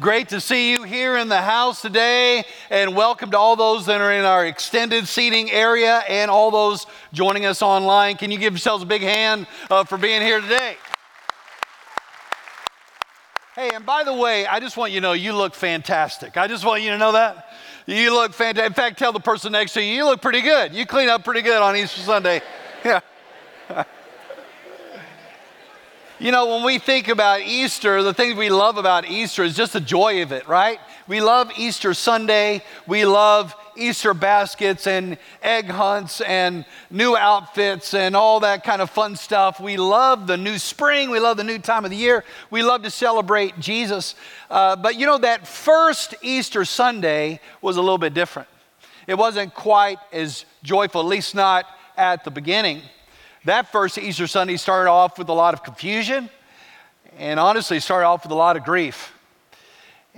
[0.00, 4.00] Great to see you here in the house today, and welcome to all those that
[4.00, 8.16] are in our extended seating area and all those joining us online.
[8.16, 10.78] Can you give yourselves a big hand uh, for being here today?
[13.54, 16.38] Hey, and by the way, I just want you to know you look fantastic.
[16.38, 17.52] I just want you to know that.
[17.84, 18.68] You look fantastic.
[18.68, 20.72] In fact, tell the person next to you, you look pretty good.
[20.72, 22.40] You clean up pretty good on Easter Sunday.
[22.82, 23.84] Yeah.
[26.20, 29.72] You know, when we think about Easter, the thing we love about Easter is just
[29.72, 30.78] the joy of it, right?
[31.08, 32.62] We love Easter Sunday.
[32.86, 38.90] We love Easter baskets and egg hunts and new outfits and all that kind of
[38.90, 39.60] fun stuff.
[39.60, 41.08] We love the new spring.
[41.08, 42.22] We love the new time of the year.
[42.50, 44.14] We love to celebrate Jesus.
[44.50, 48.48] Uh, but you know, that first Easter Sunday was a little bit different.
[49.06, 51.64] It wasn't quite as joyful, at least not
[51.96, 52.82] at the beginning.
[53.46, 56.28] That first Easter Sunday started off with a lot of confusion
[57.16, 59.14] and honestly started off with a lot of grief.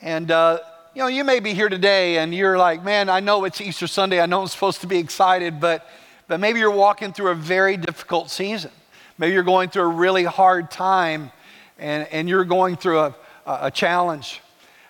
[0.01, 0.59] And, uh,
[0.93, 3.87] you know, you may be here today and you're like, man, I know it's Easter
[3.87, 4.21] Sunday.
[4.21, 5.87] I know I'm supposed to be excited, but,
[6.27, 8.73] but maybe you're walking through a very difficult season.
[9.19, 11.31] Maybe you're going through a really hard time
[11.79, 13.15] and, and you're going through a,
[13.47, 14.41] a challenge.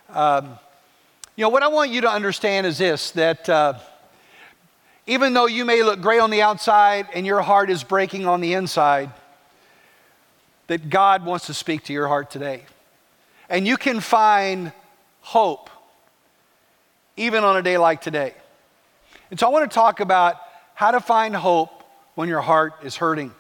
[0.09, 0.59] Um,
[1.37, 3.47] you know, what I want you to understand is this that.
[3.47, 3.75] Uh,
[5.07, 8.41] even though you may look great on the outside and your heart is breaking on
[8.41, 9.11] the inside,
[10.69, 12.63] that God wants to speak to your heart today.
[13.49, 14.73] And you can find
[15.21, 15.71] hope
[17.17, 18.35] even on a day like today.
[19.31, 20.37] And so I want to talk about
[20.75, 21.83] how to find hope
[22.15, 23.33] when your heart is hurting.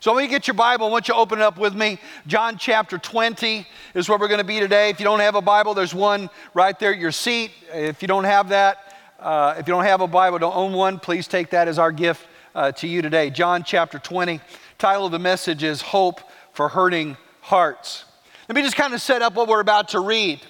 [0.00, 1.98] So when you get your Bible, I want you to open it up with me.
[2.26, 4.88] John chapter 20 is where we're going to be today.
[4.88, 7.50] If you don't have a Bible, there's one right there at your seat.
[7.72, 8.89] If you don't have that,
[9.20, 11.92] uh, if you don't have a Bible, don't own one, please take that as our
[11.92, 13.30] gift uh, to you today.
[13.30, 14.40] John chapter 20.
[14.78, 16.20] Title of the message is Hope
[16.52, 18.06] for Hurting Hearts.
[18.48, 20.40] Let me just kind of set up what we're about to read.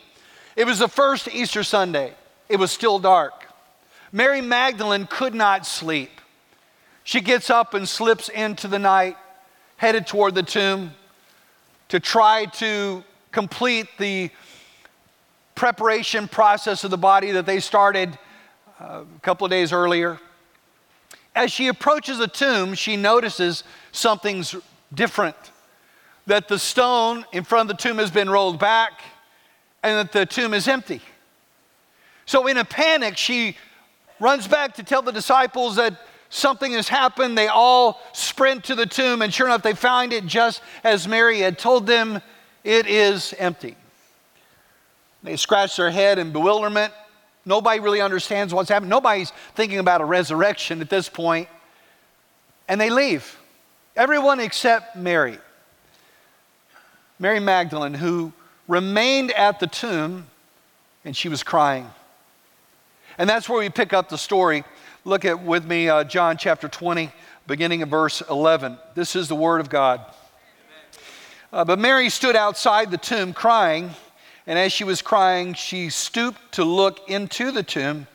[0.55, 2.15] It was the first Easter Sunday,
[2.49, 3.47] it was still dark.
[4.13, 6.11] Mary Magdalene could not sleep.
[7.05, 9.17] She gets up and slips into the night,
[9.77, 10.93] headed toward the tomb
[11.89, 14.31] to try to complete the
[15.55, 18.19] preparation process of the body that they started
[18.81, 20.19] a couple of days earlier.
[21.35, 24.57] As she approaches the tomb, she notices something's
[24.93, 25.37] different.
[26.27, 29.03] That the stone in front of the tomb has been rolled back
[29.83, 31.01] and that the tomb is empty.
[32.27, 33.57] So, in a panic, she
[34.21, 37.37] runs back to tell the disciples that something has happened.
[37.37, 41.41] They all sprint to the tomb, and sure enough, they find it just as Mary
[41.41, 42.21] had told them
[42.63, 43.77] it is empty.
[45.23, 46.93] They scratch their head in bewilderment.
[47.45, 48.91] Nobody really understands what's happening.
[48.91, 51.49] Nobody's thinking about a resurrection at this point.
[52.69, 53.39] And they leave.
[53.97, 55.39] Everyone except Mary.
[57.19, 58.33] Mary Magdalene, who
[58.69, 60.27] remained at the tomb
[61.05, 61.91] and she was crying.
[63.19, 64.65] And that's where we pick up the story.
[65.05, 67.11] Look at with me uh, John chapter 20,
[67.47, 68.79] beginning of verse 11.
[68.95, 70.01] This is the word of God.
[71.53, 73.91] Uh, but Mary stood outside the tomb crying.
[74.47, 78.07] And as she was crying, she stooped to look into the tomb,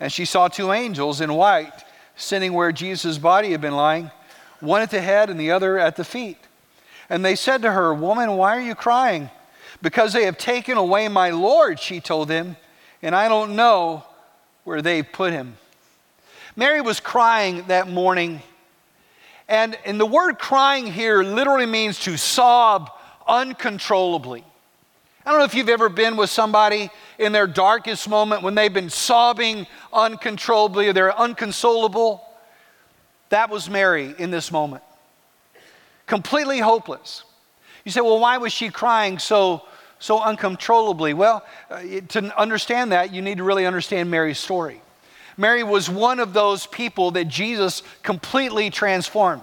[0.00, 1.84] and she saw two angels in white
[2.16, 4.10] sitting where Jesus' body had been lying,
[4.60, 6.38] one at the head and the other at the feet.
[7.08, 9.30] And they said to her, Woman, why are you crying?
[9.80, 12.56] Because they have taken away my Lord, she told them,
[13.00, 14.04] and I don't know
[14.64, 15.56] where they put him.
[16.56, 18.42] Mary was crying that morning.
[19.48, 22.90] And, and the word crying here literally means to sob
[23.26, 24.44] uncontrollably.
[25.28, 28.72] I don't know if you've ever been with somebody in their darkest moment when they've
[28.72, 32.26] been sobbing uncontrollably or they're unconsolable.
[33.28, 34.82] That was Mary in this moment.
[36.06, 37.24] Completely hopeless.
[37.84, 39.66] You say, well, why was she crying so,
[39.98, 41.12] so uncontrollably?
[41.12, 44.80] Well, uh, to understand that, you need to really understand Mary's story.
[45.36, 49.42] Mary was one of those people that Jesus completely transformed.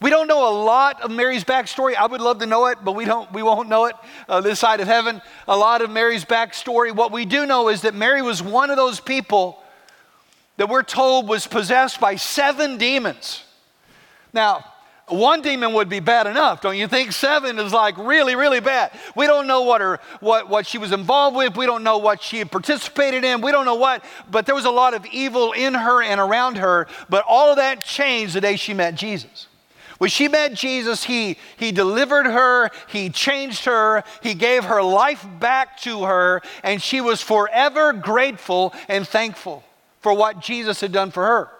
[0.00, 1.94] We don't know a lot of Mary's backstory.
[1.94, 3.96] I would love to know it, but we, don't, we won't know it
[4.28, 5.20] uh, this side of heaven.
[5.46, 6.94] A lot of Mary's backstory.
[6.94, 9.62] What we do know is that Mary was one of those people
[10.56, 13.44] that we're told was possessed by seven demons.
[14.32, 14.64] Now,
[15.06, 17.12] one demon would be bad enough, don't you think?
[17.12, 18.92] Seven is like really, really bad.
[19.16, 21.56] We don't know what her what, what she was involved with.
[21.56, 23.40] We don't know what she participated in.
[23.40, 26.58] We don't know what, but there was a lot of evil in her and around
[26.58, 26.86] her.
[27.08, 29.48] But all of that changed the day she met Jesus.
[30.00, 35.26] When she met Jesus, he, he delivered her, He changed her, He gave her life
[35.38, 39.62] back to her, and she was forever grateful and thankful
[40.00, 41.50] for what Jesus had done for her.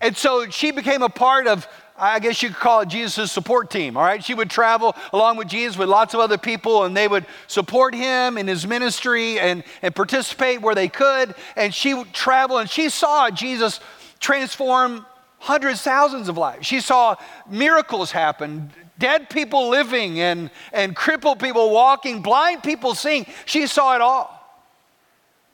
[0.00, 1.68] And so she became a part of,
[1.98, 4.24] I guess you could call it Jesus' support team, all right?
[4.24, 7.94] She would travel along with Jesus with lots of other people, and they would support
[7.94, 11.34] him in his ministry and, and participate where they could.
[11.56, 13.80] And she would travel, and she saw Jesus
[14.18, 15.04] transform
[15.42, 16.64] hundreds, thousands of lives.
[16.64, 17.16] She saw
[17.50, 23.26] miracles happen, dead people living, and, and crippled people walking, blind people seeing.
[23.44, 24.38] She saw it all.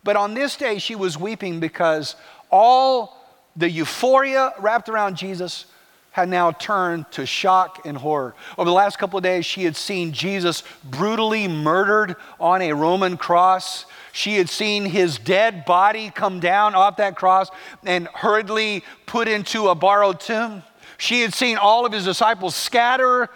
[0.04, 2.16] But on this day, she was weeping because
[2.50, 3.16] all
[3.56, 5.64] the euphoria wrapped around Jesus
[6.10, 8.34] had now turned to shock and horror.
[8.56, 13.16] Over the last couple of days, she had seen Jesus brutally murdered on a Roman
[13.16, 13.86] cross.
[14.12, 17.50] She had seen his dead body come down off that cross
[17.84, 20.64] and hurriedly put into a borrowed tomb.
[20.96, 23.28] She had seen all of his disciples scatter.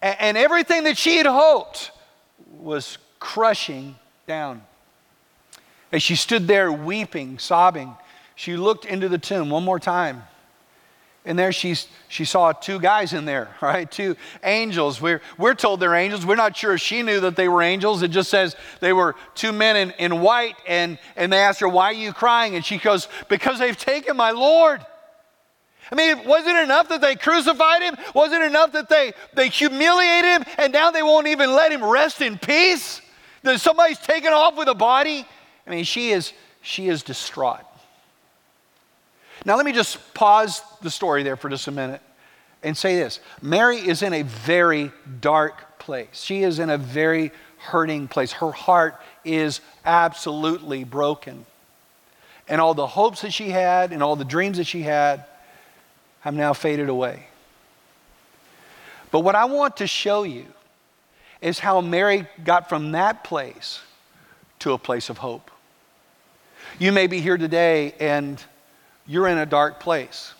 [0.00, 1.90] And everything that she had hoped
[2.58, 3.96] was crushing
[4.26, 4.62] down.
[5.90, 7.96] As she stood there weeping, sobbing,
[8.36, 10.22] she looked into the tomb one more time.
[11.26, 11.74] And there she,
[12.08, 13.90] she saw two guys in there, right?
[13.90, 15.00] Two angels.
[15.00, 16.26] We're, we're told they're angels.
[16.26, 18.02] We're not sure if she knew that they were angels.
[18.02, 20.56] It just says they were two men in, in white.
[20.66, 22.56] And, and they asked her, Why are you crying?
[22.56, 24.84] And she goes, Because they've taken my Lord.
[25.90, 27.96] I mean, was it enough that they crucified him?
[28.14, 31.84] Was it enough that they, they humiliated him and now they won't even let him
[31.84, 33.02] rest in peace?
[33.42, 35.26] That somebody's taken off with a body?
[35.66, 36.32] I mean, she is,
[36.62, 37.64] she is distraught.
[39.44, 42.00] Now, let me just pause the story there for just a minute
[42.62, 46.08] and say this Mary is in a very dark place.
[46.12, 48.32] She is in a very hurting place.
[48.32, 51.46] Her heart is absolutely broken.
[52.48, 55.24] And all the hopes that she had and all the dreams that she had
[56.20, 57.26] have now faded away.
[59.10, 60.46] But what I want to show you
[61.40, 63.80] is how Mary got from that place
[64.60, 65.50] to a place of hope.
[66.78, 68.42] You may be here today and
[69.06, 70.32] you're in a dark place.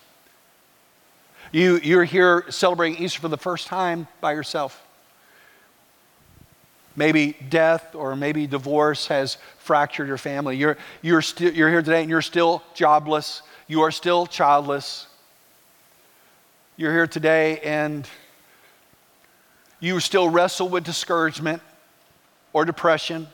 [1.52, 4.80] You, you're here celebrating Easter for the first time by yourself.
[6.96, 10.56] Maybe death or maybe divorce has fractured your family.
[10.56, 13.42] You're, you're, sti- you're here today and you're still jobless.
[13.66, 15.06] You are still childless.
[16.76, 18.08] You're here today and
[19.80, 21.62] you still wrestle with discouragement
[22.52, 23.28] or depression.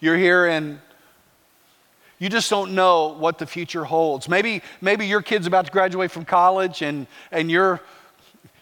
[0.00, 0.78] You're here and
[2.18, 4.28] you just don't know what the future holds.
[4.28, 7.80] Maybe, maybe your kid's about to graduate from college and, and you're,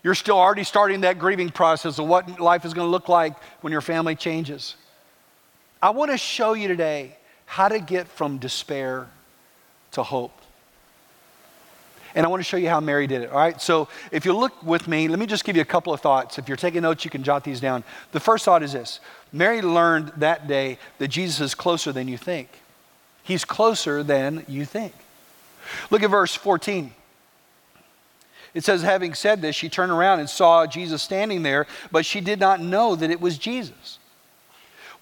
[0.03, 3.37] you're still already starting that grieving process of what life is going to look like
[3.61, 4.75] when your family changes.
[5.81, 7.17] I want to show you today
[7.47, 9.07] how to get from despair
[9.93, 10.33] to hope.
[12.17, 13.31] And I want to show you how Mary did it.
[13.31, 13.61] All right.
[13.61, 16.39] So if you look with me, let me just give you a couple of thoughts.
[16.39, 17.85] If you're taking notes, you can jot these down.
[18.13, 19.01] The first thought is this
[19.33, 22.49] Mary learned that day that Jesus is closer than you think.
[23.25, 24.93] He's closer than you think.
[25.91, 26.93] Look at verse 14.
[28.53, 32.21] It says, having said this, she turned around and saw Jesus standing there, but she
[32.21, 33.99] did not know that it was Jesus.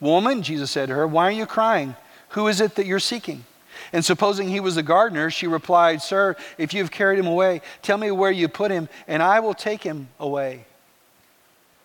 [0.00, 1.94] Woman, Jesus said to her, why are you crying?
[2.30, 3.44] Who is it that you're seeking?
[3.92, 7.98] And supposing he was a gardener, she replied, Sir, if you've carried him away, tell
[7.98, 10.64] me where you put him, and I will take him away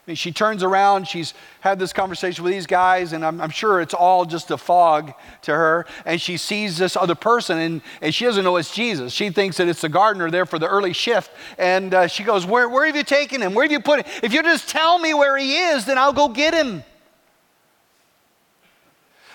[0.07, 3.81] mean, she turns around, she's had this conversation with these guys, and I'm, I'm, sure
[3.81, 5.85] it's all just a fog to her.
[6.05, 9.11] And she sees this other person, and, and she doesn't know it's Jesus.
[9.11, 11.29] She thinks that it's the gardener there for the early shift.
[11.57, 13.53] And uh, she goes, where, where have you taken him?
[13.53, 14.13] Where have you put him?
[14.23, 16.83] If you just tell me where he is, then I'll go get him.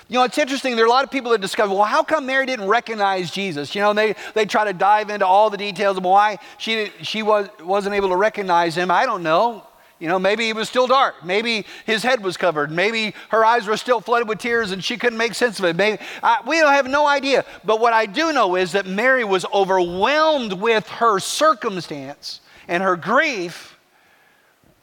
[0.09, 0.75] You know, it's interesting.
[0.77, 3.75] There are a lot of people that discover, well, how come Mary didn't recognize Jesus?
[3.75, 7.23] You know, they, they try to dive into all the details of why she, she
[7.23, 8.91] was, wasn't able to recognize him.
[8.91, 9.67] I don't know.
[10.03, 11.25] You know, maybe it was still dark.
[11.25, 12.73] Maybe his head was covered.
[12.73, 15.77] Maybe her eyes were still flooded with tears and she couldn't make sense of it.
[15.77, 17.45] Maybe, I, we don't have no idea.
[17.65, 22.97] But what I do know is that Mary was overwhelmed with her circumstance and her
[22.97, 23.79] grief,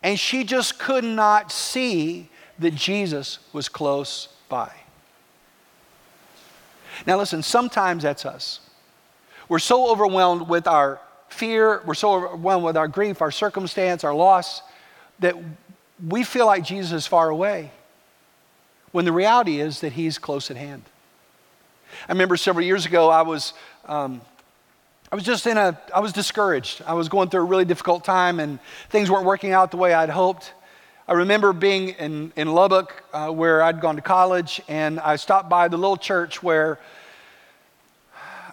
[0.03, 4.71] and she just could not see that Jesus was close by.
[7.05, 8.61] Now, listen, sometimes that's us.
[9.49, 14.15] We're so overwhelmed with our fear, we're so overwhelmed with our grief, our circumstance, our
[14.15, 14.61] loss
[15.19, 15.35] that
[16.07, 17.71] we feel like Jesus is far away
[18.91, 20.83] when the reality is that he's close at hand.
[22.07, 23.53] I remember several years ago, I was,
[23.85, 24.21] um,
[25.11, 26.81] I was just in a, I was discouraged.
[26.85, 28.59] I was going through a really difficult time and
[28.89, 30.53] things weren't working out the way I'd hoped.
[31.07, 35.49] I remember being in, in Lubbock uh, where I'd gone to college and I stopped
[35.49, 36.79] by the little church where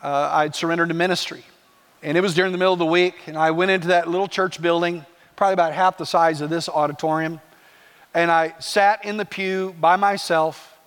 [0.02, 1.44] uh, I'd surrendered to ministry.
[2.02, 4.28] And it was during the middle of the week and I went into that little
[4.28, 5.04] church building
[5.36, 7.40] probably about half the size of this auditorium.
[8.14, 10.78] And I sat in the pew by myself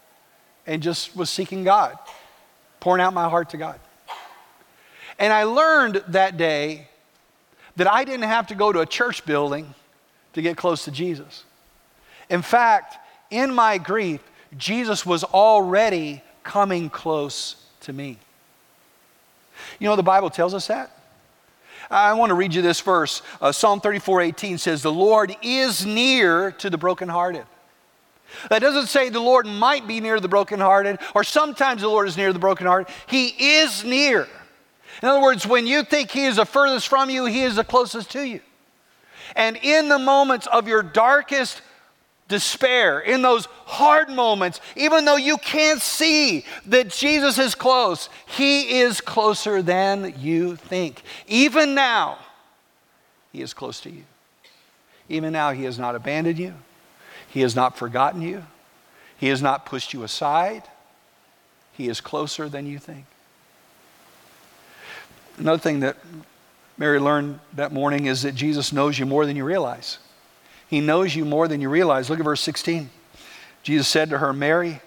[0.65, 1.97] and just was seeking God,
[2.79, 3.79] pouring out my heart to God.
[5.19, 6.87] And I learned that day
[7.75, 9.73] that I didn't have to go to a church building
[10.33, 11.43] to get close to Jesus.
[12.29, 12.97] In fact,
[13.29, 14.21] in my grief,
[14.57, 18.17] Jesus was already coming close to me.
[19.79, 20.91] You know, the Bible tells us that.
[21.89, 23.21] I want to read you this verse.
[23.41, 27.45] Uh, Psalm 34 18 says, The Lord is near to the brokenhearted.
[28.49, 32.15] That doesn't say the Lord might be near the brokenhearted, or sometimes the Lord is
[32.15, 32.93] near the brokenhearted.
[33.07, 33.27] He
[33.57, 34.27] is near.
[35.01, 37.63] In other words, when you think He is the furthest from you, He is the
[37.63, 38.41] closest to you.
[39.35, 41.61] And in the moments of your darkest
[42.29, 48.79] despair, in those hard moments, even though you can't see that Jesus is close, He
[48.79, 51.01] is closer than you think.
[51.27, 52.19] Even now,
[53.33, 54.03] He is close to you.
[55.09, 56.53] Even now, He has not abandoned you,
[57.27, 58.45] He has not forgotten you,
[59.17, 60.63] He has not pushed you aside.
[61.73, 63.05] He is closer than you think.
[65.37, 65.95] Another thing that
[66.77, 69.97] Mary learned that morning is that Jesus knows you more than you realize.
[70.69, 72.09] He knows you more than you realize.
[72.09, 72.89] Look at verse 16.
[73.63, 74.81] Jesus said to her, Mary,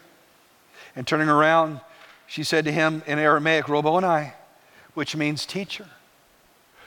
[0.94, 1.80] and turning around,
[2.26, 4.32] she said to him in Aramaic, Rabboni,
[4.94, 5.86] which means teacher.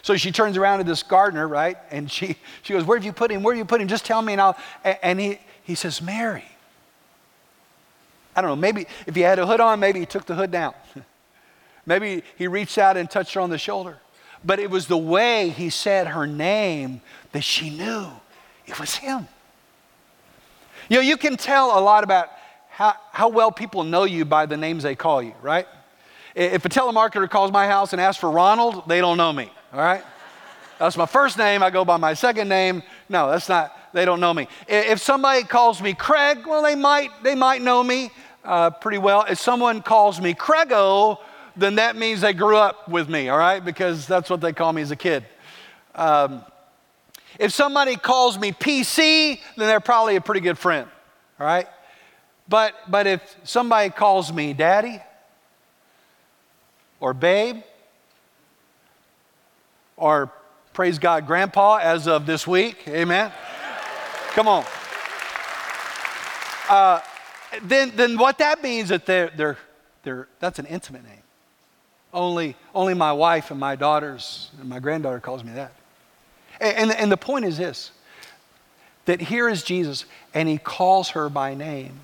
[0.02, 1.78] So she turns around to this gardener, right?
[1.92, 3.44] And she, she goes, Where have you put him?
[3.44, 3.88] Where have you put him?
[3.88, 4.58] Just tell me and I'll.
[4.84, 6.46] And he, he says, Mary.
[8.36, 10.52] I don't know, maybe if he had a hood on, maybe he took the hood
[10.52, 10.74] down.
[11.86, 13.98] maybe he reached out and touched her on the shoulder.
[14.44, 18.12] But it was the way he said her name that she knew
[18.68, 19.28] it was him.
[20.90, 22.30] You know, you can tell a lot about
[22.70, 25.68] how, how well people know you by the names they call you, right?
[26.36, 29.80] If a telemarketer calls my house and asks for Ronald, they don't know me, all
[29.80, 30.04] right?
[30.78, 31.64] That's my first name.
[31.64, 32.84] I go by my second name.
[33.08, 34.50] No, that's not, they don't know me.
[34.68, 38.12] If somebody calls me Craig, well, they might, they might know me
[38.44, 39.26] uh, pretty well.
[39.30, 41.20] If someone calls me Craigo,
[41.56, 43.64] then that means they grew up with me, all right?
[43.64, 45.26] Because that's what they call me as a kid.
[45.96, 46.44] Um,
[47.40, 50.88] if somebody calls me PC, then they're probably a pretty good friend,
[51.40, 51.68] all right?
[52.48, 55.00] But, but if somebody calls me daddy
[57.00, 57.64] or babe
[59.98, 60.32] or
[60.74, 63.32] praise God, grandpa, as of this week, amen?
[64.34, 64.66] Come on.
[66.70, 67.00] Uh,
[67.64, 69.58] then, then what that means that they're, they're,
[70.04, 71.22] they're, that's an intimate name.
[72.14, 75.74] Only, only my wife and my daughters and my granddaughter calls me that.
[76.60, 77.92] And, and the point is this
[79.06, 82.00] that here is Jesus, and he calls her by name.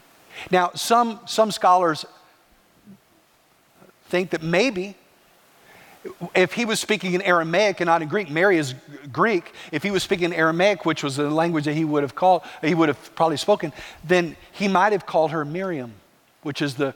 [0.52, 2.06] Now, some, some scholars
[4.06, 4.96] think that maybe
[6.34, 8.74] if he was speaking in Aramaic and not in Greek, Mary is
[9.12, 9.54] Greek.
[9.72, 12.42] If he was speaking in Aramaic, which was the language that he would have called,
[12.62, 13.72] he would have probably spoken,
[14.04, 15.94] then he might have called her Miriam,
[16.42, 16.96] which is the,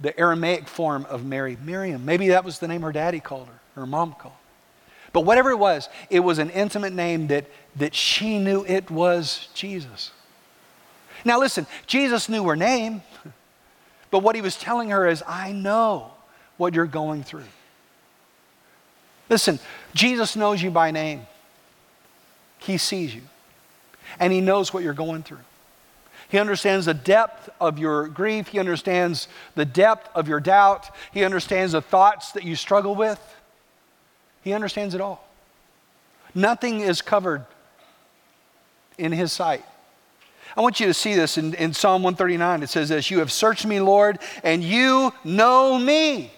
[0.00, 1.56] the Aramaic form of Mary.
[1.64, 2.04] Miriam.
[2.04, 4.34] Maybe that was the name her daddy called her, her mom called.
[5.12, 9.48] But whatever it was, it was an intimate name that, that she knew it was
[9.54, 10.12] Jesus.
[11.24, 13.02] Now, listen, Jesus knew her name,
[14.10, 16.12] but what he was telling her is, I know
[16.56, 17.44] what you're going through.
[19.28, 19.58] Listen,
[19.94, 21.26] Jesus knows you by name,
[22.58, 23.22] he sees you,
[24.18, 25.38] and he knows what you're going through.
[26.28, 28.48] He understands the depth of your grief.
[28.48, 29.26] He understands
[29.56, 30.88] the depth of your doubt.
[31.10, 33.20] He understands the thoughts that you struggle with.
[34.42, 35.26] He understands it all.
[36.34, 37.44] Nothing is covered
[38.98, 39.64] in His sight.
[40.56, 42.62] I want you to see this in, in Psalm 139.
[42.62, 46.32] It says this You have searched me, Lord, and you know me.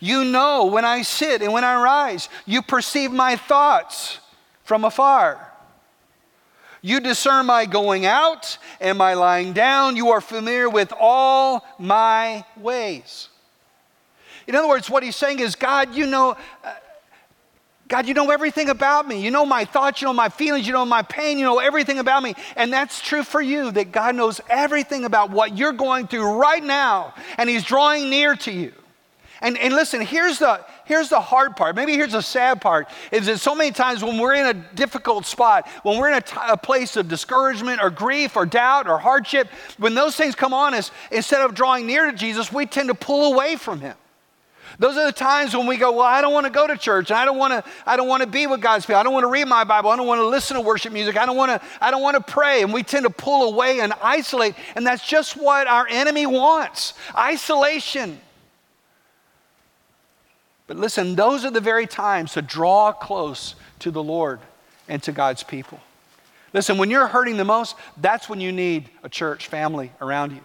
[0.00, 2.28] You know when I sit and when I rise.
[2.46, 4.18] You perceive my thoughts
[4.64, 5.52] from afar.
[6.82, 9.96] You discern my going out and my lying down.
[9.96, 13.28] You are familiar with all my ways.
[14.46, 16.74] In other words, what he's saying is, God, you know, uh,
[17.86, 19.22] God, you know everything about me.
[19.22, 21.98] You know my thoughts, you know my feelings, you know my pain, you know everything
[21.98, 22.34] about me.
[22.56, 26.64] And that's true for you, that God knows everything about what you're going through right
[26.64, 28.72] now, and He's drawing near to you.
[29.42, 31.76] And, and listen, here's the, here's the hard part.
[31.76, 35.26] Maybe here's the sad part is that so many times when we're in a difficult
[35.26, 38.96] spot, when we're in a, t- a place of discouragement or grief or doubt or
[38.96, 42.88] hardship, when those things come on us, instead of drawing near to Jesus, we tend
[42.88, 43.96] to pull away from Him.
[44.78, 47.10] Those are the times when we go, well, I don't want to go to church,
[47.10, 49.00] I don't want to, I don't want to be with God's people.
[49.00, 49.90] I don't want to read my Bible.
[49.90, 51.16] I don't want to listen to worship music.
[51.16, 52.62] I don't want to, I don't want to pray.
[52.62, 54.54] And we tend to pull away and isolate.
[54.74, 56.94] And that's just what our enemy wants.
[57.16, 58.20] Isolation.
[60.66, 64.40] But listen, those are the very times to draw close to the Lord
[64.88, 65.80] and to God's people.
[66.52, 70.40] Listen, when you're hurting the most, that's when you need a church family around you.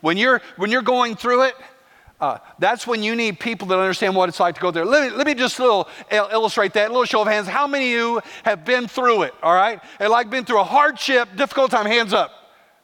[0.00, 1.54] When you're when you're going through it,
[2.22, 4.84] Uh, that's when you need people that understand what it's like to go there.
[4.84, 6.86] Let me, let me just little illustrate that.
[6.86, 7.48] A little show of hands.
[7.48, 9.34] How many of you have been through it?
[9.42, 11.84] All right, and like been through a hardship, difficult time.
[11.84, 12.30] Hands up.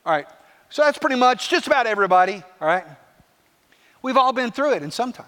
[0.04, 0.26] All right.
[0.70, 2.42] So that's pretty much just about everybody.
[2.60, 2.84] All right.
[4.02, 5.26] We've all been through it in some time.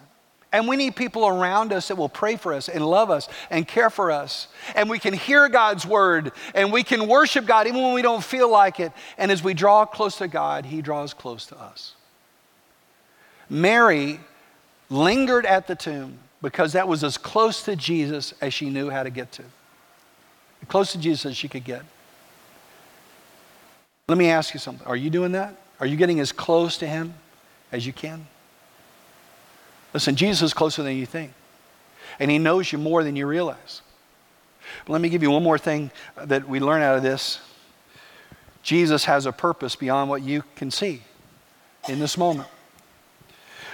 [0.53, 3.67] And we need people around us that will pray for us and love us and
[3.67, 4.49] care for us.
[4.75, 8.25] And we can hear God's word and we can worship God even when we don't
[8.25, 8.91] feel like it.
[9.17, 11.95] And as we draw close to God, He draws close to us.
[13.51, 14.21] Mary
[14.89, 19.03] lingered at the tomb because that was as close to Jesus as she knew how
[19.03, 19.45] to get to.
[20.69, 21.83] Close to Jesus as she could get.
[24.09, 24.87] Let me ask you something.
[24.87, 25.55] Are you doing that?
[25.81, 27.15] Are you getting as close to Him
[27.73, 28.27] as you can?
[29.93, 31.33] Listen, Jesus is closer than you think,
[32.19, 33.83] and He knows you more than you realize.
[34.85, 37.41] But let me give you one more thing that we learn out of this.
[38.63, 41.03] Jesus has a purpose beyond what you can see
[41.89, 42.49] in this moment.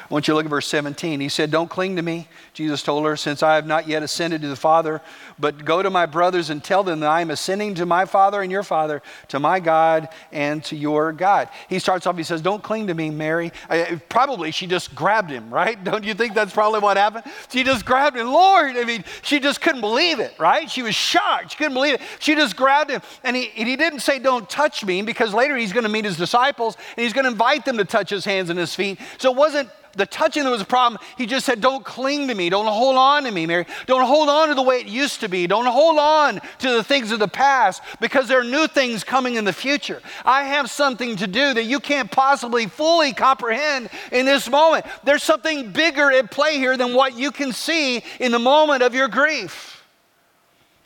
[0.09, 1.19] I want you to look at verse 17.
[1.19, 4.41] He said, Don't cling to me, Jesus told her, since I have not yet ascended
[4.43, 5.01] to the Father,
[5.37, 8.41] but go to my brothers and tell them that I am ascending to my Father
[8.41, 11.49] and your Father, to my God and to your God.
[11.69, 13.51] He starts off, he says, Don't cling to me, Mary.
[13.69, 15.83] I, probably she just grabbed him, right?
[15.85, 17.25] Don't you think that's probably what happened?
[17.51, 18.29] She just grabbed him.
[18.29, 20.71] Lord, I mean, she just couldn't believe it, right?
[20.71, 21.51] She was shocked.
[21.51, 22.01] She couldn't believe it.
[22.21, 23.03] She just grabbed him.
[23.25, 26.05] And he, and he didn't say, Don't touch me, because later he's going to meet
[26.05, 29.01] his disciples and he's going to invite them to touch his hands and his feet.
[29.19, 31.01] So it wasn't the touching that was a problem.
[31.17, 32.49] He just said, Don't cling to me.
[32.51, 33.67] Don't hold on to me, Mary.
[33.87, 35.47] Don't hold on to the way it used to be.
[35.47, 39.35] Don't hold on to the things of the past because there are new things coming
[39.35, 40.01] in the future.
[40.25, 44.87] I have something to do that you can't possibly fully comprehend in this moment.
[45.05, 48.95] There's something bigger at play here than what you can see in the moment of
[48.95, 49.77] your grief.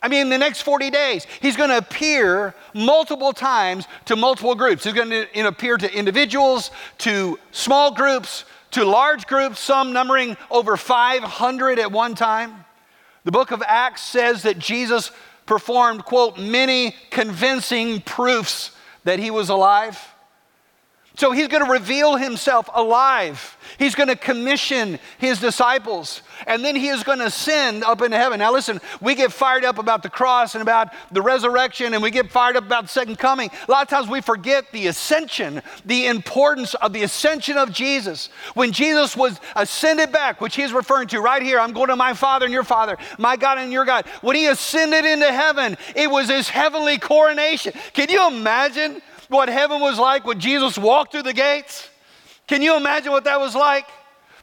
[0.03, 4.55] I mean, in the next 40 days, he's going to appear multiple times to multiple
[4.55, 4.83] groups.
[4.83, 10.77] He's going to appear to individuals, to small groups, to large groups, some numbering over
[10.77, 12.65] 500 at one time.
[13.23, 15.11] The book of Acts says that Jesus
[15.45, 19.99] performed, quote, many convincing proofs that he was alive.
[21.15, 23.57] So he's going to reveal himself alive.
[23.77, 26.21] He's going to commission his disciples.
[26.47, 28.39] And then he is going to ascend up into heaven.
[28.39, 32.11] Now, listen, we get fired up about the cross and about the resurrection, and we
[32.11, 33.49] get fired up about the second coming.
[33.67, 38.29] A lot of times we forget the ascension, the importance of the ascension of Jesus.
[38.53, 42.13] When Jesus was ascended back, which he's referring to right here, I'm going to my
[42.13, 44.05] Father and your Father, my God and your God.
[44.21, 47.73] When he ascended into heaven, it was his heavenly coronation.
[47.93, 49.01] Can you imagine?
[49.31, 51.89] What heaven was like when Jesus walked through the gates?
[52.47, 53.85] Can you imagine what that was like?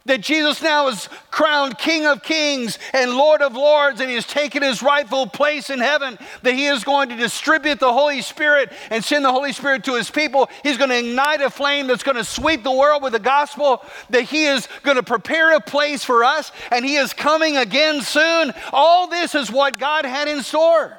[0.05, 4.25] That Jesus now is crowned King of Kings and Lord of Lords, and He has
[4.25, 6.17] taken His rightful place in heaven.
[6.41, 9.95] That He is going to distribute the Holy Spirit and send the Holy Spirit to
[9.95, 10.49] His people.
[10.63, 13.85] He's going to ignite a flame that's going to sweep the world with the gospel.
[14.09, 18.01] That He is going to prepare a place for us, and He is coming again
[18.01, 18.53] soon.
[18.73, 20.97] All this is what God had in store.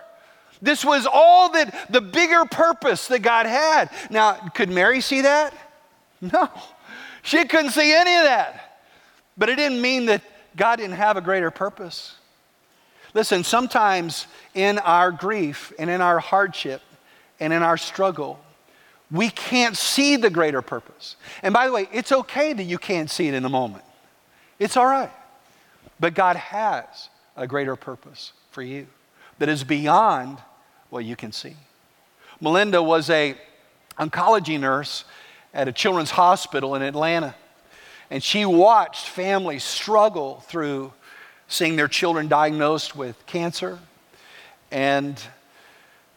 [0.63, 3.91] This was all that the bigger purpose that God had.
[4.11, 5.55] Now, could Mary see that?
[6.21, 6.51] No.
[7.23, 8.83] She couldn't see any of that.
[9.37, 10.23] But it didn't mean that
[10.57, 12.17] God didn't have a greater purpose.
[13.15, 16.83] Listen, sometimes in our grief and in our hardship
[17.41, 18.39] and in our struggle,
[19.11, 21.17] we can't see the greater purpose.
[21.43, 23.85] And by the way, it's okay that you can't see it in the moment.
[24.59, 25.11] It's all right.
[25.99, 28.87] But God has a greater purpose for you
[29.39, 30.39] that is beyond
[30.91, 31.57] what you can see.
[32.41, 33.37] Melinda was a
[33.99, 35.05] oncology nurse
[35.53, 37.35] at a children's hospital in Atlanta.
[38.11, 40.93] And she watched families struggle through
[41.49, 43.79] seeing their children diagnosed with cancer
[44.71, 45.21] and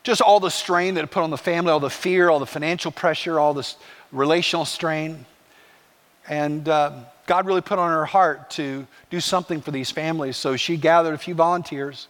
[0.03, 2.45] just all the strain that it put on the family, all the fear, all the
[2.45, 3.77] financial pressure, all this
[4.11, 5.25] relational strain.
[6.27, 6.91] And uh,
[7.25, 10.37] God really put on her heart to do something for these families.
[10.37, 12.07] So she gathered a few volunteers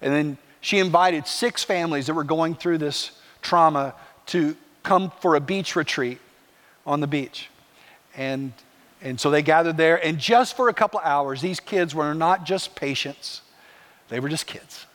[0.00, 3.10] and then she invited six families that were going through this
[3.42, 3.94] trauma
[4.26, 6.18] to come for a beach retreat
[6.86, 7.50] on the beach.
[8.16, 8.52] And,
[9.02, 12.14] and so they gathered there, and just for a couple of hours, these kids were
[12.14, 13.42] not just patients,
[14.08, 14.86] they were just kids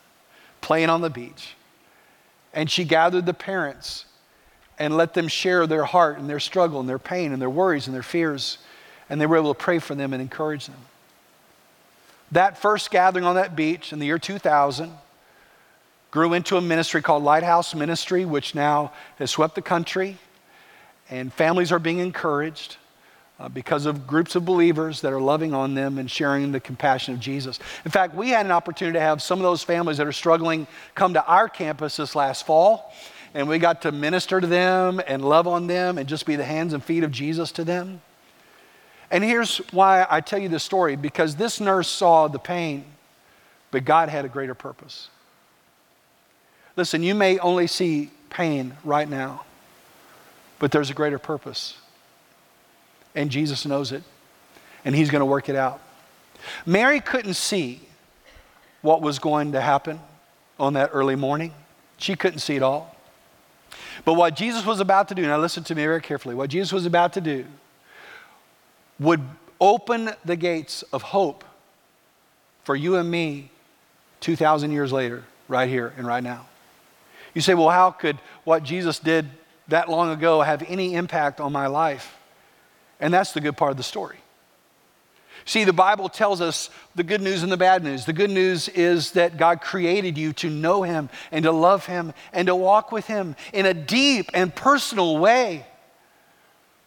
[0.62, 1.54] playing on the beach.
[2.54, 4.06] And she gathered the parents
[4.78, 7.86] and let them share their heart and their struggle and their pain and their worries
[7.86, 8.58] and their fears.
[9.10, 10.80] And they were able to pray for them and encourage them.
[12.32, 14.92] That first gathering on that beach in the year 2000
[16.10, 20.16] grew into a ministry called Lighthouse Ministry, which now has swept the country.
[21.10, 22.76] And families are being encouraged
[23.40, 27.14] uh, because of groups of believers that are loving on them and sharing the compassion
[27.14, 27.58] of Jesus.
[27.84, 30.66] In fact, we had an opportunity to have some of those families that are struggling
[30.94, 32.92] come to our campus this last fall.
[33.34, 36.44] And we got to minister to them and love on them and just be the
[36.44, 38.00] hands and feet of Jesus to them.
[39.10, 42.84] And here's why I tell you this story because this nurse saw the pain,
[43.70, 45.08] but God had a greater purpose.
[46.78, 49.44] Listen, you may only see pain right now,
[50.60, 51.76] but there's a greater purpose.
[53.16, 54.04] And Jesus knows it,
[54.84, 55.80] and He's going to work it out.
[56.64, 57.80] Mary couldn't see
[58.80, 59.98] what was going to happen
[60.56, 61.52] on that early morning,
[61.96, 62.94] she couldn't see it all.
[64.04, 66.72] But what Jesus was about to do, now listen to me very carefully, what Jesus
[66.72, 67.44] was about to do
[69.00, 69.22] would
[69.60, 71.42] open the gates of hope
[72.62, 73.50] for you and me
[74.20, 76.46] 2,000 years later, right here and right now.
[77.34, 79.28] You say, well, how could what Jesus did
[79.68, 82.16] that long ago have any impact on my life?
[83.00, 84.18] And that's the good part of the story.
[85.44, 88.04] See, the Bible tells us the good news and the bad news.
[88.04, 92.12] The good news is that God created you to know Him and to love Him
[92.32, 95.64] and to walk with Him in a deep and personal way.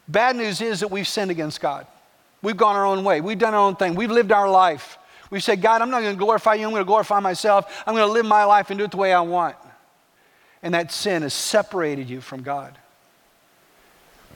[0.08, 1.88] Bad news is that we've sinned against God.
[2.44, 3.22] We've gone our own way.
[3.22, 3.96] We've done our own thing.
[3.96, 4.98] We've lived our life.
[5.32, 6.66] We've said, God, I'm not going to glorify you.
[6.66, 7.84] I'm going to glorify myself.
[7.88, 9.56] I'm going to live my life and do it the way I want.
[10.64, 12.78] And that sin has separated you from God.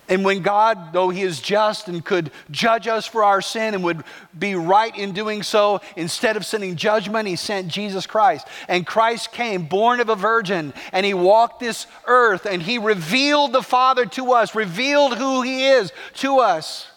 [0.07, 3.83] And when God, though He is just and could judge us for our sin and
[3.83, 4.03] would
[4.37, 8.47] be right in doing so, instead of sending judgment, He sent Jesus Christ.
[8.67, 13.51] And Christ came, born of a virgin, and He walked this earth and He revealed
[13.51, 16.87] the Father to us, revealed who He is to us.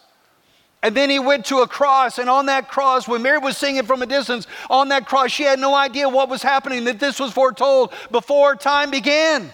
[0.83, 3.83] And then he went to a cross, and on that cross, when Mary was singing
[3.83, 7.19] from a distance, on that cross, she had no idea what was happening, that this
[7.19, 9.53] was foretold before time began.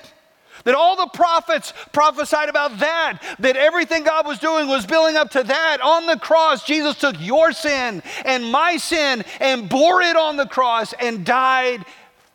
[0.65, 5.31] That all the prophets prophesied about that, that everything God was doing was building up
[5.31, 5.81] to that.
[5.83, 10.47] On the cross, Jesus took your sin and my sin and bore it on the
[10.47, 11.85] cross and died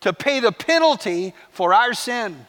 [0.01, 2.45] to pay the penalty for our sin.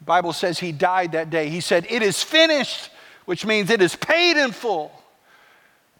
[0.00, 1.48] The Bible says he died that day.
[1.48, 2.90] He said, It is finished,
[3.32, 4.92] which means it is paid in full.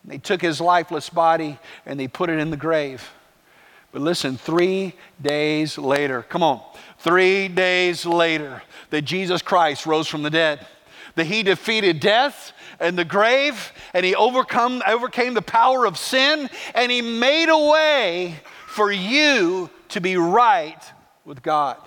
[0.05, 3.11] They took his lifeless body and they put it in the grave.
[3.90, 6.61] But listen, three days later, come on,
[6.99, 10.66] three days later, that Jesus Christ rose from the dead,
[11.14, 16.51] that he defeated death and the grave, and he overcome, overcame the power of sin,
[16.75, 18.35] and he made a way
[18.66, 20.85] for you to be right
[21.25, 21.79] with God.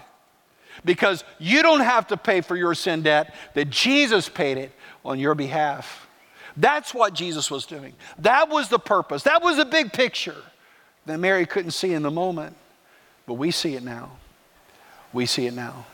[0.83, 4.71] Because you don't have to pay for your sin debt, that Jesus paid it
[5.05, 6.07] on your behalf.
[6.57, 7.93] That's what Jesus was doing.
[8.19, 9.23] That was the purpose.
[9.23, 10.35] That was the big picture
[11.05, 12.55] that Mary couldn't see in the moment,
[13.27, 14.11] but we see it now.
[15.13, 15.85] We see it now.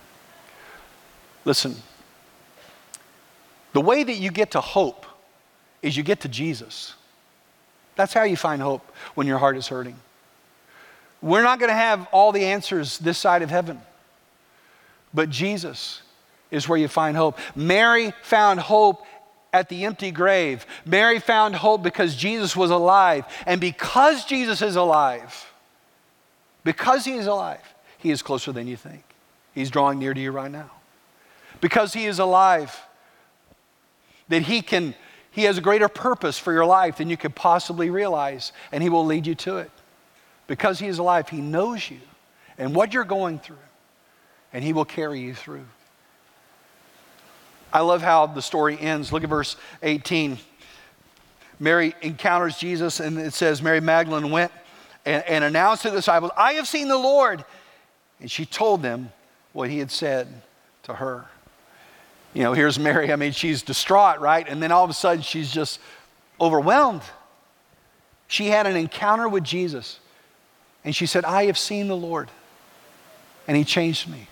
[1.43, 1.75] Listen,
[3.73, 5.05] the way that you get to hope
[5.81, 6.95] is you get to Jesus.
[7.95, 9.95] That's how you find hope when your heart is hurting.
[11.21, 13.81] We're not going to have all the answers this side of heaven,
[15.13, 16.01] but Jesus
[16.51, 17.39] is where you find hope.
[17.55, 19.05] Mary found hope
[19.53, 20.65] at the empty grave.
[20.85, 23.25] Mary found hope because Jesus was alive.
[23.45, 25.51] And because Jesus is alive,
[26.63, 27.61] because he is alive,
[27.97, 29.03] he is closer than you think.
[29.53, 30.71] He's drawing near to you right now.
[31.59, 32.79] Because he is alive,
[34.29, 34.95] that he can
[35.31, 38.89] he has a greater purpose for your life than you could possibly realize, and he
[38.89, 39.71] will lead you to it.
[40.47, 41.99] Because he is alive, he knows you
[42.57, 43.55] and what you're going through,
[44.51, 45.65] and he will carry you through.
[47.73, 49.11] I love how the story ends.
[49.11, 50.37] Look at verse 18.
[51.59, 54.51] Mary encounters Jesus, and it says, Mary Magdalene went
[55.05, 57.45] and, and announced to the disciples, I have seen the Lord.
[58.19, 59.11] And she told them
[59.53, 60.27] what he had said
[60.83, 61.25] to her.
[62.33, 63.11] You know, here's Mary.
[63.11, 64.47] I mean, she's distraught, right?
[64.47, 65.79] And then all of a sudden, she's just
[66.39, 67.01] overwhelmed.
[68.27, 69.99] She had an encounter with Jesus,
[70.85, 72.29] and she said, I have seen the Lord,
[73.47, 74.27] and he changed me.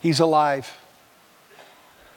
[0.00, 0.76] He's alive.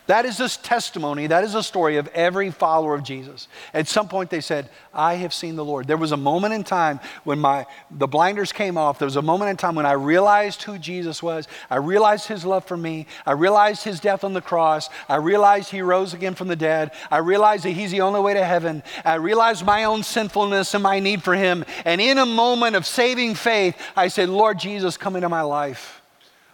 [0.08, 3.50] That is this testimony, that is a story of every follower of Jesus.
[3.74, 5.86] At some point they said, I have seen the Lord.
[5.86, 9.00] There was a moment in time when my the blinders came off.
[9.00, 11.50] There was a moment in time when I realized who Jesus was.
[11.70, 13.06] I realized his love for me.
[13.26, 14.89] I realized his death on the cross.
[15.10, 16.91] I realized he rose again from the dead.
[17.12, 18.84] I realized that he's the only way to heaven.
[19.04, 21.65] I realized my own sinfulness and my need for him.
[21.84, 26.02] And in a moment of saving faith, I said, Lord Jesus, come into my life.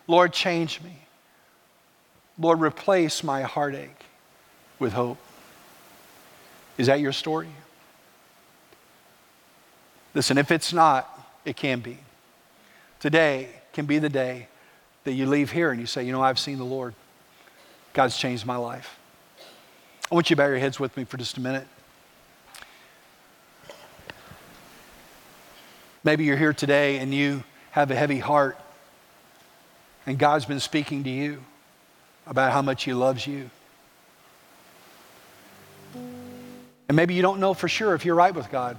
[0.07, 1.02] Lord, change me.
[2.39, 4.05] Lord, replace my heartache
[4.79, 5.17] with hope.
[6.77, 7.49] Is that your story?
[10.13, 11.09] Listen, if it's not,
[11.45, 11.97] it can be.
[12.99, 14.47] Today can be the day
[15.03, 16.93] that you leave here and you say, You know, I've seen the Lord.
[17.93, 18.97] God's changed my life.
[20.11, 21.67] I want you to bow your heads with me for just a minute.
[26.03, 28.59] Maybe you're here today and you have a heavy heart,
[30.05, 31.43] and God's been speaking to you
[32.25, 33.49] about how much He loves you.
[36.87, 38.77] And maybe you don't know for sure if you're right with God.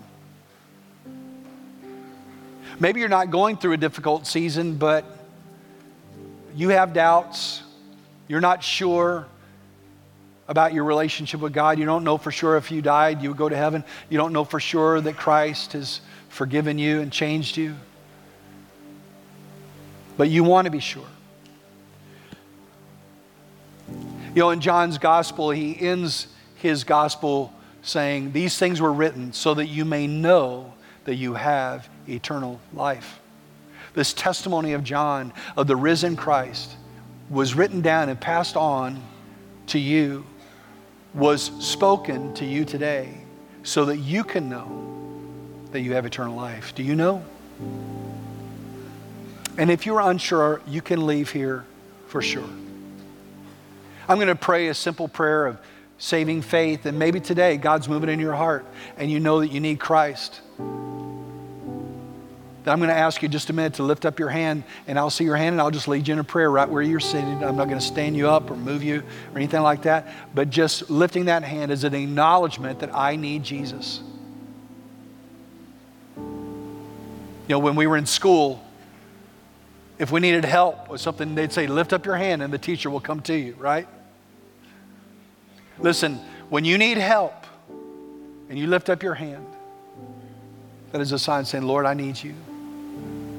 [2.78, 5.04] Maybe you're not going through a difficult season, but
[6.54, 7.62] you have doubts.
[8.28, 9.26] You're not sure
[10.48, 11.78] about your relationship with God.
[11.78, 13.84] You don't know for sure if you died, you would go to heaven.
[14.10, 17.74] You don't know for sure that Christ has forgiven you and changed you.
[20.16, 21.06] But you want to be sure.
[24.34, 29.54] You know, in John's gospel, he ends his gospel saying, These things were written so
[29.54, 33.20] that you may know that you have eternal life.
[33.94, 36.76] This testimony of John of the risen Christ
[37.30, 39.00] was written down and passed on
[39.68, 40.26] to you,
[41.14, 43.14] was spoken to you today
[43.62, 44.90] so that you can know
[45.70, 46.74] that you have eternal life.
[46.74, 47.24] Do you know?
[49.56, 51.64] And if you're unsure, you can leave here
[52.08, 52.48] for sure.
[54.08, 55.58] I'm going to pray a simple prayer of
[55.98, 59.60] saving faith, and maybe today God's moving in your heart and you know that you
[59.60, 60.40] need Christ.
[62.64, 64.98] Then I'm going to ask you just a minute to lift up your hand, and
[64.98, 66.98] I'll see your hand, and I'll just lead you in a prayer right where you're
[66.98, 67.44] sitting.
[67.44, 69.00] I'm not going to stand you up or move you
[69.32, 73.42] or anything like that, but just lifting that hand is an acknowledgement that I need
[73.42, 74.00] Jesus.
[76.16, 78.64] You know, when we were in school,
[79.98, 82.90] if we needed help with something, they'd say, Lift up your hand, and the teacher
[82.90, 83.86] will come to you, right?
[85.78, 87.46] Listen, when you need help
[88.48, 89.46] and you lift up your hand,
[90.92, 92.34] that is a sign saying, Lord, I need you.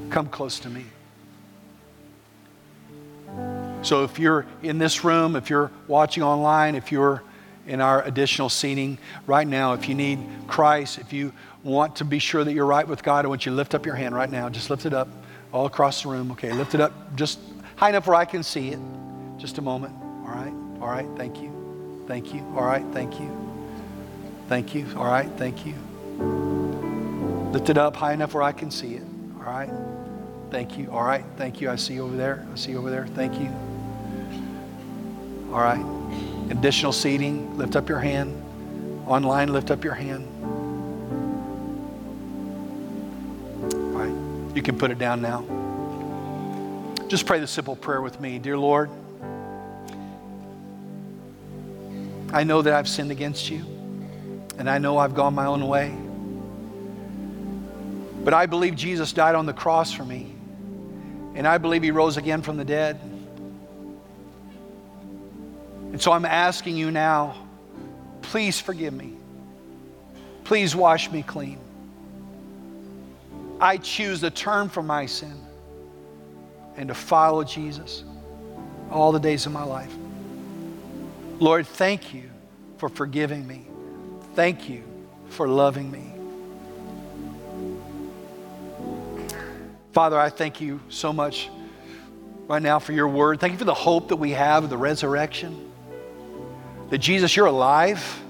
[0.10, 0.86] Come close to me.
[3.82, 7.22] So if you're in this room, if you're watching online, if you're
[7.68, 11.32] in our additional seating right now, if you need Christ, if you
[11.63, 13.86] want to be sure that you're right with God, I want you to lift up
[13.86, 14.50] your hand right now.
[14.50, 15.08] Just lift it up
[15.56, 16.32] all across the room.
[16.32, 17.39] Okay, lift it up just
[17.78, 18.80] high enough where I can see it.
[19.38, 19.96] Just a moment.
[20.26, 20.54] All right.
[20.82, 21.08] All right.
[21.15, 22.04] Thank you.
[22.08, 22.41] Thank you.
[22.58, 22.86] All right.
[22.91, 23.30] Thank you.
[24.50, 24.86] Thank you.
[24.98, 25.30] All right.
[25.38, 25.74] Thank you.
[27.54, 29.04] Lift it up high enough where I can see it.
[29.38, 29.70] All right.
[30.52, 30.91] Thank you.
[30.91, 31.24] All right.
[31.38, 31.70] Thank you.
[31.70, 32.46] I see you over there.
[32.52, 33.08] I see you over there.
[33.08, 33.50] Thank you.
[35.54, 35.86] All right.
[36.50, 37.58] Additional seating.
[37.58, 38.41] Lift up your hand.
[39.08, 40.28] Online, lift up your hand.
[44.56, 45.44] You can put it down now.
[47.10, 48.39] Just pray the simple prayer with me.
[48.39, 48.89] Dear Lord,
[52.32, 53.65] I know that I've sinned against you,
[54.58, 55.94] and I know I've gone my own way.
[58.24, 60.34] But I believe Jesus died on the cross for me,
[61.36, 62.98] and I believe he rose again from the dead.
[65.91, 67.36] And so I'm asking you now,
[68.22, 69.13] please forgive me.
[70.46, 71.60] Please wash me clean.
[73.60, 75.39] I choose to turn from my sin
[76.78, 78.04] and to follow Jesus
[78.91, 79.94] all the days of my life.
[81.39, 82.30] Lord, thank you
[82.78, 83.65] for forgiving me.
[84.36, 84.84] Thank you
[85.30, 86.12] for loving me.
[89.94, 91.50] Father, I thank you so much
[92.48, 93.39] right now for your word.
[93.39, 95.72] Thank you for the hope that we have of the resurrection.
[96.89, 98.22] That Jesus, you're alive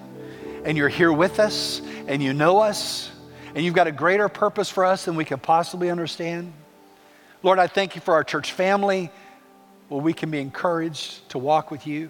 [0.64, 3.12] and you're here with us and you know us
[3.56, 6.52] and you've got a greater purpose for us than we can possibly understand.
[7.42, 9.10] Lord, I thank you for our church family
[9.88, 12.10] where we can be encouraged to walk with you.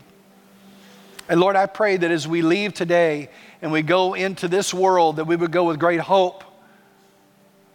[1.29, 3.29] And Lord, I pray that as we leave today
[3.62, 6.43] and we go into this world, that we would go with great hope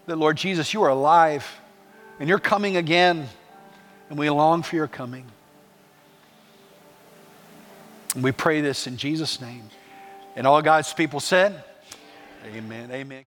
[0.06, 1.48] that, Lord Jesus, you are alive
[2.18, 3.28] and you're coming again,
[4.10, 5.24] and we long for your coming.
[8.14, 9.62] And we pray this in Jesus' name.
[10.36, 11.64] And all God's people said,
[12.54, 12.90] Amen.
[12.90, 13.18] Amen.